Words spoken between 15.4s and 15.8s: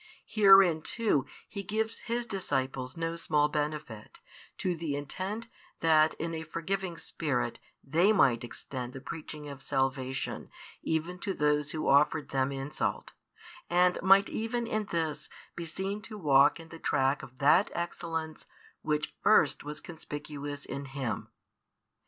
be